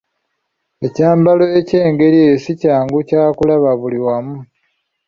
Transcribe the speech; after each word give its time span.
Ekyambalo 0.85 1.45
eky'engeri 1.59 2.17
eyo 2.25 2.35
si 2.43 2.53
kyangu 2.61 2.97
kyakulaba 3.09 3.71
buli 3.79 3.99
wamu. 4.05 4.37